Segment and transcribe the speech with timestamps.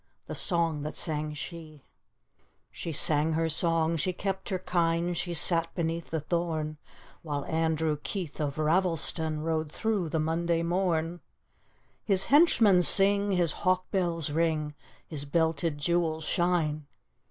[0.25, 1.79] The song that sang shel
[2.71, 6.77] She sang her song, she kept her kine, She sat beneath the tiiom
[7.21, 11.21] When Andrew Keith of Ravelston Rode throu^ the Monday mom;
[12.03, 14.73] His henchmen sing, his hawk bells ring,
[15.05, 16.87] His belted jewels shine!